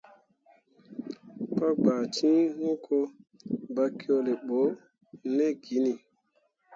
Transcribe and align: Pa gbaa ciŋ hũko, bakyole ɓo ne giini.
Pa 1.55 1.67
gbaa 1.79 2.03
ciŋ 2.15 2.37
hũko, 2.59 2.97
bakyole 3.75 4.33
ɓo 4.47 4.59
ne 5.35 5.45
giini. 5.63 5.93